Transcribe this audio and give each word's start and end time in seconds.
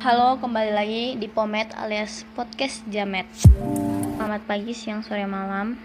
Halo, 0.00 0.40
kembali 0.40 0.72
lagi 0.72 1.04
di 1.20 1.28
Pomet 1.28 1.76
alias 1.76 2.24
Podcast 2.32 2.80
Jamet. 2.88 3.28
Selamat 3.36 4.40
pagi, 4.48 4.72
siang, 4.72 5.04
sore, 5.04 5.28
malam. 5.28 5.76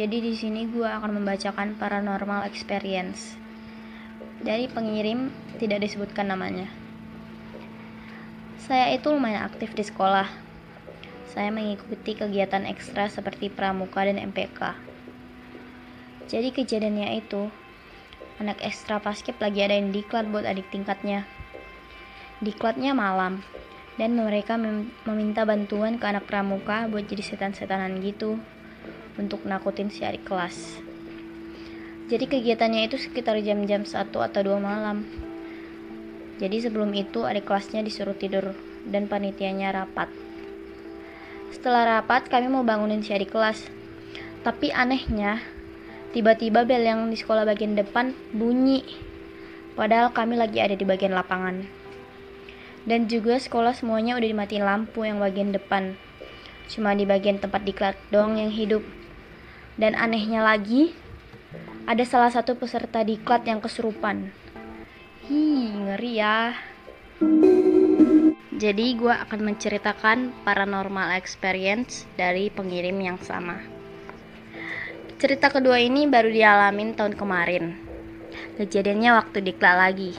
Jadi 0.00 0.24
di 0.24 0.32
sini 0.32 0.64
gue 0.64 0.88
akan 0.88 1.20
membacakan 1.20 1.76
paranormal 1.76 2.48
experience. 2.48 3.36
Dari 4.40 4.64
pengirim 4.72 5.28
tidak 5.60 5.84
disebutkan 5.84 6.32
namanya. 6.32 6.72
Saya 8.64 8.96
itu 8.96 9.12
lumayan 9.12 9.44
aktif 9.44 9.76
di 9.76 9.84
sekolah. 9.84 10.32
Saya 11.28 11.52
mengikuti 11.52 12.16
kegiatan 12.16 12.64
ekstra 12.64 13.12
seperti 13.12 13.52
pramuka 13.52 14.08
dan 14.08 14.16
MPK. 14.16 14.72
Jadi 16.32 16.48
kejadiannya 16.56 17.20
itu, 17.20 17.52
anak 18.40 18.64
ekstra 18.64 18.96
basket 19.04 19.36
lagi 19.36 19.60
ada 19.68 19.76
yang 19.76 19.92
diklat 19.92 20.24
buat 20.32 20.48
adik 20.48 20.72
tingkatnya. 20.72 21.28
Diklatnya 22.38 22.94
malam, 22.94 23.42
dan 23.98 24.14
mereka 24.14 24.54
mem- 24.54 24.94
meminta 25.02 25.42
bantuan 25.42 25.98
ke 25.98 26.06
anak 26.06 26.30
pramuka 26.30 26.86
buat 26.86 27.02
jadi 27.10 27.34
setan-setanan 27.34 27.98
gitu 27.98 28.38
untuk 29.18 29.42
nakutin 29.42 29.90
si 29.90 30.06
adik 30.06 30.22
kelas. 30.22 30.78
Jadi 32.06 32.24
kegiatannya 32.30 32.86
itu 32.86 32.96
sekitar 32.96 33.36
jam-jam 33.42 33.82
1 33.82 34.14
atau 34.14 34.40
2 34.40 34.56
malam. 34.62 35.02
Jadi 36.38 36.62
sebelum 36.62 36.94
itu 36.94 37.26
adik 37.26 37.50
kelasnya 37.50 37.82
disuruh 37.82 38.14
tidur 38.14 38.54
dan 38.86 39.10
panitianya 39.10 39.74
rapat. 39.74 40.06
Setelah 41.50 41.98
rapat 41.98 42.30
kami 42.30 42.46
mau 42.46 42.62
bangunin 42.62 43.02
si 43.02 43.10
adik 43.10 43.34
kelas. 43.34 43.66
Tapi 44.46 44.70
anehnya, 44.70 45.42
tiba-tiba 46.14 46.62
bel 46.62 46.86
yang 46.86 47.10
di 47.10 47.18
sekolah 47.18 47.42
bagian 47.42 47.74
depan 47.74 48.14
bunyi. 48.30 48.86
Padahal 49.74 50.14
kami 50.14 50.38
lagi 50.38 50.62
ada 50.62 50.78
di 50.78 50.86
bagian 50.86 51.12
lapangan. 51.12 51.66
Dan 52.88 53.04
juga 53.04 53.36
sekolah 53.36 53.76
semuanya 53.76 54.16
udah 54.16 54.24
dimatiin 54.24 54.64
lampu 54.64 55.04
yang 55.04 55.20
bagian 55.20 55.52
depan. 55.52 55.92
Cuma 56.72 56.96
di 56.96 57.04
bagian 57.04 57.36
tempat 57.36 57.60
diklat 57.60 58.00
dong 58.08 58.40
yang 58.40 58.48
hidup. 58.48 58.80
Dan 59.76 59.92
anehnya 59.92 60.40
lagi, 60.40 60.96
ada 61.84 62.00
salah 62.08 62.32
satu 62.32 62.56
peserta 62.56 63.04
diklat 63.04 63.44
yang 63.44 63.60
kesurupan. 63.60 64.32
Hi, 65.28 65.44
ngeri 65.68 66.12
ya. 66.16 66.56
Jadi 68.56 68.96
gue 68.96 69.12
akan 69.12 69.40
menceritakan 69.52 70.32
paranormal 70.48 71.12
experience 71.20 72.08
dari 72.16 72.48
pengirim 72.48 72.96
yang 73.04 73.20
sama. 73.20 73.60
Cerita 75.20 75.52
kedua 75.52 75.76
ini 75.76 76.08
baru 76.08 76.32
dialamin 76.32 76.96
tahun 76.96 77.20
kemarin. 77.20 77.76
Kejadiannya 78.56 79.12
waktu 79.14 79.44
diklat 79.44 79.76
lagi, 79.76 80.16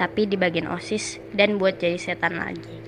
tapi 0.00 0.24
di 0.24 0.40
bagian 0.40 0.64
OSIS 0.72 1.20
dan 1.36 1.60
buat 1.60 1.76
jadi 1.76 2.00
setan 2.00 2.40
lagi. 2.40 2.80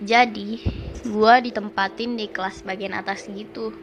Jadi, 0.00 0.64
gue 1.04 1.34
ditempatin 1.44 2.16
di 2.16 2.32
kelas 2.32 2.64
bagian 2.64 2.96
atas 2.96 3.28
gitu, 3.28 3.76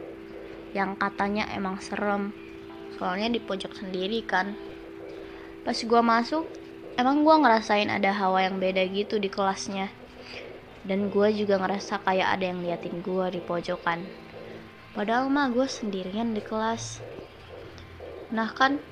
yang 0.74 0.98
katanya 0.98 1.46
emang 1.54 1.78
serem, 1.78 2.34
soalnya 2.98 3.30
di 3.30 3.38
pojok 3.38 3.78
sendiri 3.78 4.26
kan. 4.26 4.58
Pas 5.62 5.78
gue 5.78 6.00
masuk, 6.02 6.50
emang 6.98 7.22
gue 7.22 7.34
ngerasain 7.38 7.86
ada 7.86 8.10
hawa 8.10 8.50
yang 8.50 8.58
beda 8.58 8.82
gitu 8.90 9.22
di 9.22 9.30
kelasnya. 9.30 9.94
Dan 10.82 11.14
gue 11.14 11.30
juga 11.38 11.62
ngerasa 11.62 12.02
kayak 12.02 12.34
ada 12.34 12.50
yang 12.50 12.66
liatin 12.66 12.98
gue 12.98 13.26
di 13.30 13.40
pojokan. 13.40 14.02
Padahal 14.90 15.30
mah 15.30 15.54
gue 15.54 15.70
sendirian 15.70 16.34
di 16.34 16.42
kelas. 16.42 16.98
Nah 18.34 18.50
kan, 18.50 18.82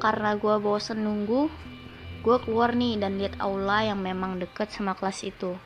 karena 0.00 0.36
gue 0.36 0.56
bosen 0.60 1.02
nunggu, 1.02 1.48
gue 2.20 2.36
keluar 2.44 2.76
nih 2.76 3.00
dan 3.00 3.16
lihat 3.16 3.40
aula 3.40 3.80
yang 3.80 4.04
memang 4.04 4.36
deket 4.36 4.68
sama 4.68 4.92
kelas 4.92 5.24
itu. 5.24 5.56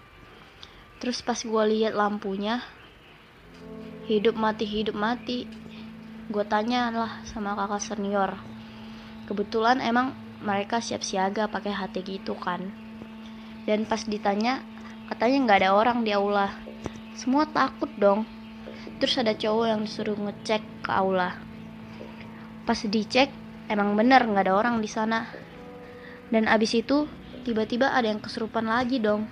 Terus 1.02 1.18
pas 1.18 1.36
gue 1.36 1.62
lihat 1.74 1.98
lampunya, 1.98 2.62
hidup 4.06 4.38
mati 4.38 4.62
hidup 4.62 4.94
mati. 4.94 5.50
Gue 6.30 6.46
tanya 6.46 6.94
lah 6.94 7.12
sama 7.26 7.58
kakak 7.58 7.82
senior. 7.82 8.38
Kebetulan 9.26 9.82
emang 9.82 10.14
mereka 10.44 10.78
siap 10.78 11.02
siaga 11.02 11.50
pakai 11.50 11.74
hati 11.74 12.00
gitu 12.06 12.38
kan. 12.38 12.70
Dan 13.66 13.88
pas 13.88 14.04
ditanya, 14.06 14.62
katanya 15.10 15.38
nggak 15.44 15.58
ada 15.64 15.70
orang 15.74 16.06
di 16.06 16.14
aula. 16.14 16.54
Semua 17.18 17.50
takut 17.50 17.90
dong. 17.98 18.28
Terus 19.02 19.18
ada 19.20 19.34
cowok 19.34 19.66
yang 19.68 19.80
disuruh 19.82 20.16
ngecek 20.16 20.62
ke 20.86 20.90
aula. 20.92 21.34
Pas 22.64 22.78
dicek, 22.78 23.28
emang 23.68 23.98
bener 23.98 24.22
nggak 24.24 24.48
ada 24.48 24.54
orang 24.54 24.78
di 24.80 24.88
sana. 24.88 25.43
Dan 26.32 26.48
abis 26.48 26.78
itu, 26.78 27.08
tiba-tiba 27.44 27.92
ada 27.92 28.08
yang 28.08 28.20
kesurupan 28.20 28.64
lagi 28.64 29.00
dong. 29.00 29.28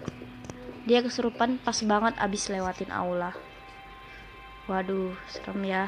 Dia 0.84 1.00
kesurupan 1.00 1.62
pas 1.62 1.78
banget 1.86 2.18
abis 2.18 2.50
lewatin 2.50 2.90
aula. 2.90 3.32
Waduh, 4.66 5.14
serem 5.30 5.62
ya. 5.64 5.84